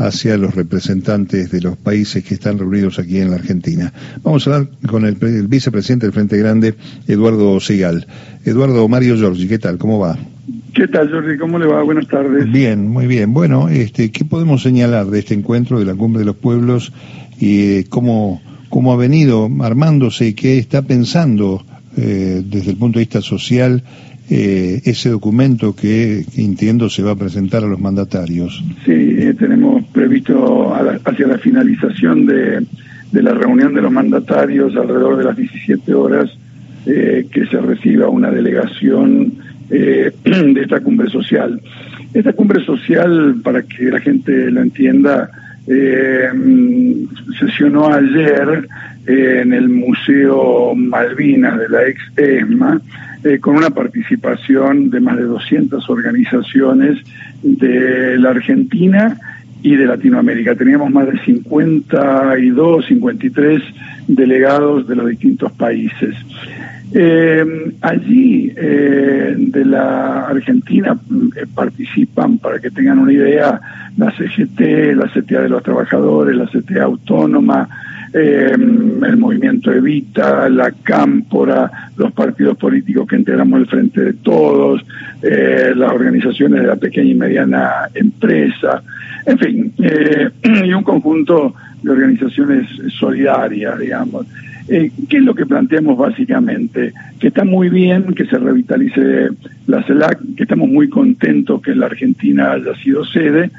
[0.00, 3.92] hacia los representantes de los países que están reunidos aquí en la Argentina.
[4.22, 6.74] Vamos a hablar con el, vicepresidente del Frente Grande,
[7.06, 8.06] Eduardo Segal.
[8.44, 9.76] Eduardo Mario Giorgi, ¿qué tal?
[9.76, 10.16] ¿Cómo va?
[10.74, 11.36] ¿Qué tal, Jordi?
[11.36, 11.82] ¿Cómo le va?
[11.82, 12.50] Buenas tardes.
[12.50, 13.34] Bien, muy bien.
[13.34, 16.92] Bueno, este, ¿qué podemos señalar de este encuentro de la Cumbre de los Pueblos
[17.38, 18.40] y eh, cómo,
[18.70, 21.62] cómo ha venido armándose y qué está pensando
[21.96, 23.82] eh, desde el punto de vista social
[24.32, 28.62] eh, ese documento que, entiendo se va a presentar a los mandatarios.
[28.84, 32.64] Sí, eh, tenemos previsto hacia la finalización de,
[33.10, 36.30] la reunión de los mandatarios alrededor de las 17 horas
[36.86, 39.34] eh, que se reciba una delegación
[39.68, 40.12] de
[40.62, 41.60] esta cumbre social.
[42.14, 45.28] Esta cumbre social, para que la gente lo entienda,
[47.38, 48.68] sesionó ayer
[49.06, 52.80] en el Museo Malvinas de la ex ESMA
[53.22, 56.98] eh, con una participación de más de 200 organizaciones
[57.42, 59.18] de la Argentina
[59.62, 60.54] y de Latinoamérica.
[60.54, 63.62] Teníamos más de 52, 53
[64.08, 66.14] delegados de los distintos países.
[66.92, 70.98] Eh, allí eh, de la Argentina
[71.54, 73.60] participan, para que tengan una idea,
[73.96, 77.68] la CGT, la CTA de los Trabajadores, la CTA Autónoma,
[78.12, 84.84] eh, el movimiento Evita, la Cámpora, los partidos políticos que integramos el Frente de Todos,
[85.22, 88.82] eh, las organizaciones de la pequeña y mediana empresa,
[89.26, 90.30] en fin, eh,
[90.64, 94.26] y un conjunto de organizaciones solidarias, digamos.
[94.68, 96.92] Eh, ¿Qué es lo que planteamos básicamente?
[97.18, 99.30] Que está muy bien que se revitalice
[99.66, 103.50] la CELAC, que estamos muy contentos que la Argentina haya sido sede,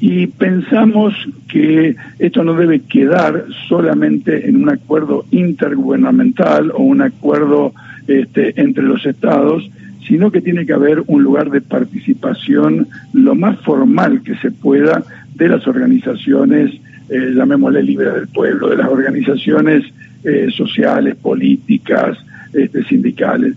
[0.00, 1.14] y pensamos
[1.48, 7.72] que esto no debe quedar solamente en un acuerdo intergubernamental o un acuerdo
[8.06, 9.68] este, entre los estados,
[10.06, 15.02] sino que tiene que haber un lugar de participación lo más formal que se pueda
[15.34, 16.72] de las organizaciones,
[17.08, 19.84] eh, llamémosle libre del pueblo, de las organizaciones
[20.24, 22.18] eh, sociales, políticas,
[22.52, 23.54] este, sindicales.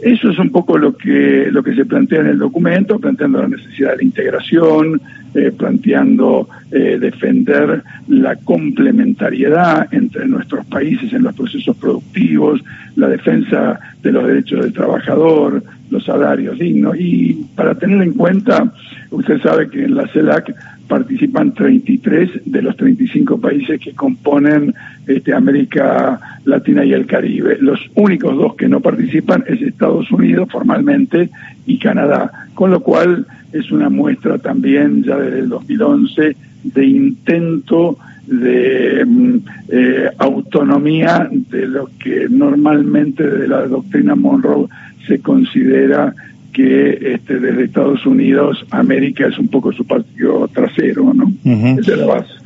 [0.00, 3.48] Eso es un poco lo que, lo que se plantea en el documento, planteando la
[3.48, 5.00] necesidad de la integración,
[5.36, 12.62] eh, planteando eh, defender la complementariedad entre nuestros países en los procesos productivos,
[12.96, 16.96] la defensa de los derechos del trabajador, los salarios dignos.
[16.98, 18.72] Y para tener en cuenta,
[19.10, 20.54] usted sabe que en la CELAC
[20.86, 24.74] participan 33 de los 35 países que componen
[25.06, 27.58] este, América Latina y el Caribe.
[27.60, 31.30] Los únicos dos que no participan es Estados Unidos formalmente
[31.66, 33.26] y Canadá, con lo cual
[33.58, 39.36] es una muestra también ya desde el 2011 de intento de mm,
[39.68, 44.66] eh, autonomía de lo que normalmente de la doctrina Monroe
[45.06, 46.12] se considera
[46.56, 51.30] que este, desde Estados Unidos América es un poco su patio trasero, ¿no?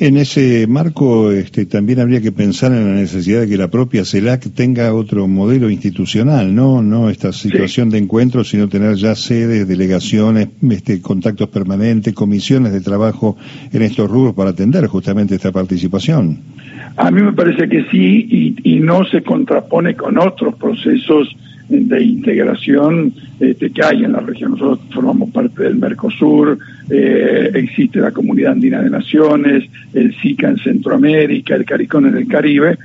[0.00, 4.04] En ese marco este, también habría que pensar en la necesidad de que la propia
[4.04, 9.68] CELAC tenga otro modelo institucional, no no esta situación de encuentro, sino tener ya sedes,
[9.68, 13.36] delegaciones, este, contactos permanentes, comisiones de trabajo
[13.72, 16.40] en estos rubros para atender justamente esta participación.
[16.96, 21.28] A mí me parece que sí y, y no se contrapone con otros procesos
[21.72, 24.52] de integración este, que hay en la región.
[24.52, 26.58] Nosotros formamos parte del Mercosur,
[26.90, 32.28] eh, existe la Comunidad Andina de Naciones, el SICA en Centroamérica, el CARICON en el
[32.28, 32.78] Caribe,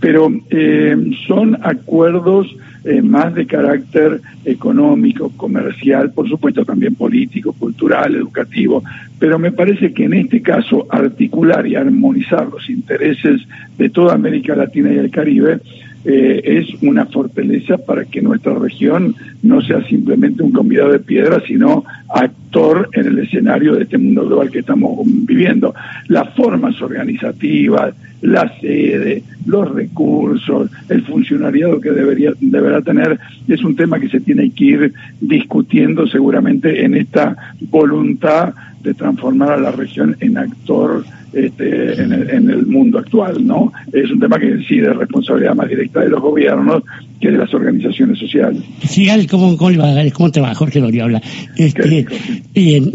[0.00, 0.96] pero eh,
[1.26, 8.84] son acuerdos eh, más de carácter económico, comercial, por supuesto también político, cultural, educativo,
[9.18, 13.40] pero me parece que en este caso articular y armonizar los intereses
[13.78, 15.60] de toda América Latina y el Caribe
[16.04, 21.42] eh, es una fortaleza para que nuestra región no sea simplemente un convidado de piedra,
[21.46, 25.74] sino actor en el escenario de este mundo global que estamos viviendo.
[26.08, 33.76] Las formas organizativas, la sede, los recursos, el funcionariado que debería, deberá tener, es un
[33.76, 38.54] tema que se tiene que ir discutiendo seguramente en esta voluntad
[38.84, 43.72] de transformar a la región en actor este, en, el, mundo actual, ¿no?
[43.92, 46.84] Es un tema que incide responsabilidad más directa de los gobiernos
[47.20, 48.62] que de las organizaciones sociales.
[48.86, 50.54] Sí, ¿cómo, cómo, va, ¿cómo te va?
[50.54, 51.22] Jorge Lorio habla.
[51.56, 52.06] Este,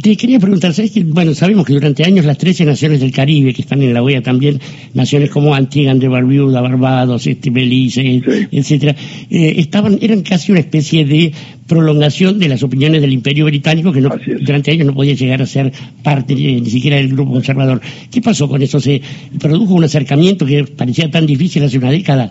[0.00, 3.52] te quería preguntar, ¿sabes que, bueno, sabemos que durante años las 13 naciones del Caribe,
[3.52, 4.60] que están en la OEA también,
[4.94, 8.22] naciones como Antigua, de Barbuda, Barbados, este, Belice,
[8.52, 8.94] etcétera,
[9.30, 11.32] eh, estaban, eran casi una especie de
[11.66, 14.10] prolongación de las opiniones del Imperio Británico, que no,
[14.40, 15.72] durante años no podía llegar a ser
[16.02, 17.80] parte ni siquiera del grupo conservador.
[18.10, 18.78] ¿Qué pasó con eso?
[18.78, 19.00] ¿Se
[19.40, 22.30] produjo un acercamiento que parecía tan difícil hace una década?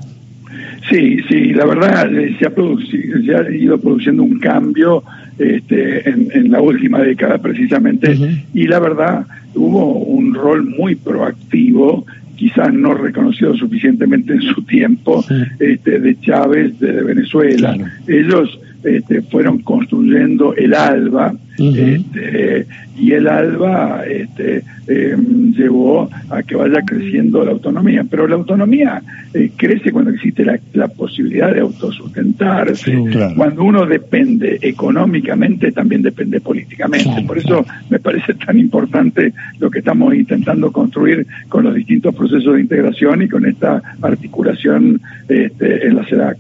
[0.92, 5.04] Sí, sí, la verdad eh, se ha, se ha ido produciendo un cambio
[5.40, 8.18] este, en, la última década precisamente,
[8.54, 12.06] y la verdad hubo un rol muy proactivo
[12.36, 15.24] quizás no reconocido suficientemente en su tiempo
[15.60, 17.78] este, de Chávez de, Venezuela.
[18.08, 22.68] Ellos este, fueron construyendo el ALBA, este,
[22.98, 28.06] y el ALBA este, em, llevó a que vaya creciendo la autonomía.
[28.10, 29.02] Pero la autonomía
[29.34, 32.98] eh, crece cuando existe la, posibilidad de autosustentarse.
[33.36, 37.24] Cuando uno depende económicamente, también depende políticamente.
[37.26, 42.56] Por eso me parece tan importante lo que estamos intentando construir con los distintos procesos
[42.56, 46.38] de integración y con esta articulación este, en la CEDAC.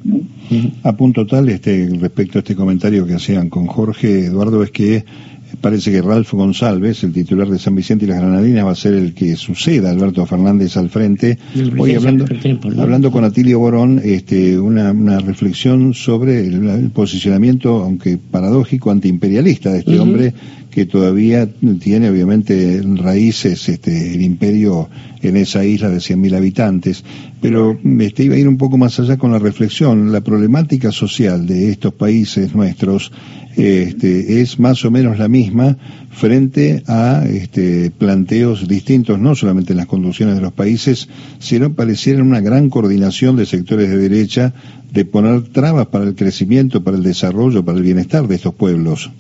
[0.84, 5.01] A punto tal, este, respecto a este comentario que hacían con Jorge Eduardo, es que
[5.60, 8.94] parece que Ralph González, el titular de San Vicente y las Granadinas, va a ser
[8.94, 11.38] el que suceda a Alberto Fernández al frente.
[11.78, 12.26] Hoy hablando,
[12.80, 20.00] hablando con Atilio Borón, este, una, reflexión sobre el, posicionamiento, aunque paradójico, antiimperialista de este
[20.00, 20.34] hombre
[20.72, 21.48] que todavía
[21.80, 24.90] tiene obviamente raíces este, el imperio
[25.22, 27.04] en esa isla de 100.000 habitantes,
[27.42, 30.12] pero este, iba a ir un poco más allá con la reflexión.
[30.12, 33.12] La problemática social de estos países nuestros
[33.58, 35.78] este, es más o menos la misma
[36.10, 41.10] frente a este, planteos distintos, no solamente en las conducciones de los países,
[41.40, 44.54] sino pareciera una gran coordinación de sectores de derecha
[44.92, 49.12] de poner trabas para el crecimiento, para el desarrollo, para el bienestar de estos pueblos.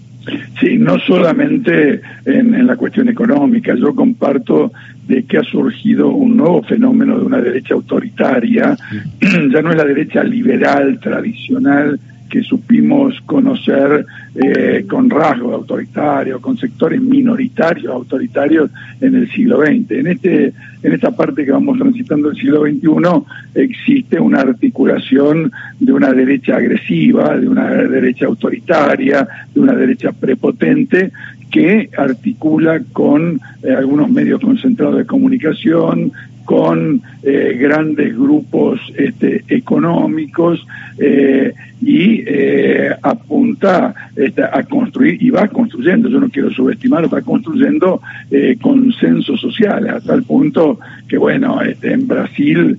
[0.59, 4.71] Sí, no solamente en, la cuestión económica, yo comparto
[5.07, 8.77] de que ha surgido un nuevo fenómeno de una derecha autoritaria,
[9.51, 12.00] ya no es la derecha liberal tradicional
[12.31, 14.06] que supimos conocer
[14.36, 19.92] eh, con rasgos autoritarios, con sectores minoritarios autoritarios en el siglo XX.
[19.92, 25.92] En, este, en esta parte que vamos transitando el siglo XXI existe una articulación de
[25.92, 31.12] una derecha agresiva, de una derecha autoritaria, de una derecha prepotente
[31.51, 36.13] que articula con eh, algunos medios concentrados de comunicación,
[36.45, 40.65] con eh, grandes grupos este, económicos
[40.97, 47.21] eh, y eh, apunta este, a construir y va construyendo, yo no quiero subestimar, va
[47.21, 48.01] construyendo
[48.61, 52.77] consenso social a tal punto que bueno, este, en Brasil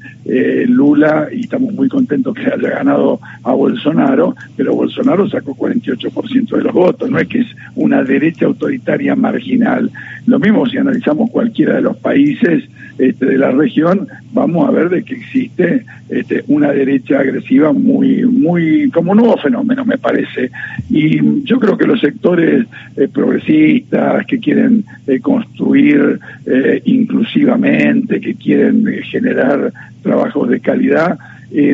[0.66, 6.62] Lula, y estamos muy contentos que haya ganado a Bolsonaro, pero Bolsonaro sacó 48% de
[6.62, 9.90] los votos, no es que es una derecha autoritaria marginal.
[10.26, 12.64] Lo mismo si analizamos cualquiera de los países
[12.98, 18.24] este, de la región, vamos a ver de que existe este, una derecha agresiva muy,
[18.24, 20.50] muy, como un nuevo fenómeno, me parece.
[20.90, 22.66] Y yo creo que los sectores
[22.96, 29.72] eh, progresistas que quieren eh, construir eh, inclusivamente, que quieren generar
[30.02, 31.18] trabajos de calidad,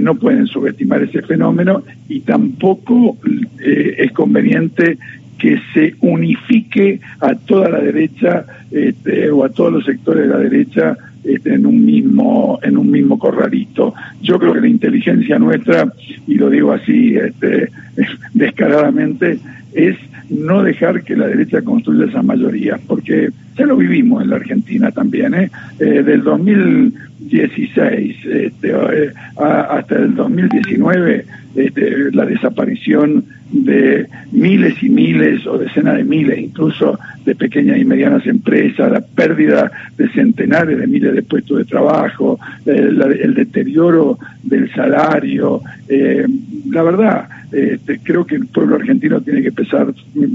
[0.02, 3.16] no pueden subestimar ese fenómeno y tampoco
[3.60, 4.98] es conveniente
[5.38, 10.38] que se unifique a toda la derecha este, o a todos los sectores de la
[10.38, 13.94] derecha este, en un mismo en un mismo corralito.
[14.20, 15.92] Yo creo que la inteligencia nuestra,
[16.26, 17.70] y lo digo así este,
[18.34, 19.38] descaradamente,
[19.72, 19.96] es
[20.30, 24.90] no dejar que la derecha construya esa mayoría, porque ya lo vivimos en la Argentina
[24.90, 25.50] también, ¿eh?
[25.78, 31.24] eh del 2016 este, eh, hasta el 2019,
[31.58, 37.84] este, la desaparición de miles y miles o decenas de miles incluso de pequeñas y
[37.84, 44.18] medianas empresas, la pérdida de centenares de miles de puestos de trabajo, eh, el deterioro
[44.42, 45.60] del salario.
[45.88, 46.26] Eh,
[46.70, 49.92] la verdad, este, creo que el pueblo argentino tiene que pensar,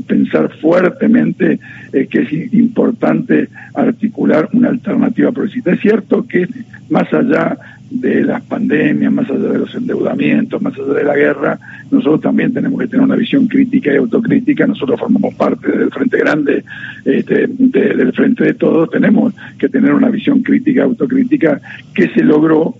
[0.07, 1.59] pensar fuertemente
[1.91, 5.73] eh, que es importante articular una alternativa progresista.
[5.73, 6.47] Es cierto que
[6.89, 7.57] más allá
[7.93, 11.59] de las pandemias, más allá de los endeudamientos, más allá de la guerra,
[11.91, 14.65] nosotros también tenemos que tener una visión crítica y autocrítica.
[14.65, 16.63] Nosotros formamos parte del Frente Grande,
[17.05, 18.89] este, del Frente de Todos.
[18.89, 21.61] Tenemos que tener una visión crítica y autocrítica
[21.93, 22.75] que se logró,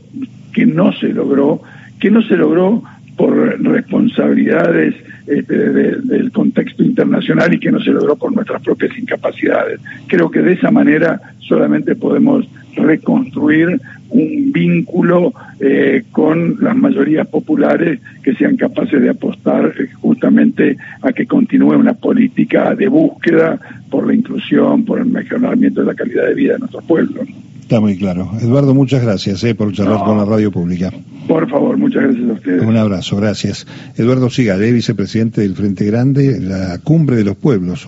[0.51, 1.62] que no se logró,
[2.00, 2.84] que no se logró
[3.15, 4.96] por responsabilidades
[5.27, 9.79] este, del contexto internacional y que no se logró por nuestras propias incapacidades.
[10.08, 13.79] Creo que de esa manera solamente podemos reconstruir
[14.13, 21.12] un vínculo eh, con las mayorías populares que sean capaces de apostar eh, justamente a
[21.12, 26.27] que continúe una política de búsqueda por la inclusión, por el mejoramiento de la calidad
[26.27, 27.27] de vida de nuestros pueblos.
[27.63, 28.29] Está muy claro.
[28.41, 30.91] Eduardo, muchas gracias eh, por charlar con la radio pública.
[31.27, 32.62] Por favor, muchas gracias a ustedes.
[32.62, 33.65] Un abrazo, gracias.
[33.96, 37.79] Eduardo Sigale, vicepresidente del Frente Grande, la Cumbre de los Pueblos.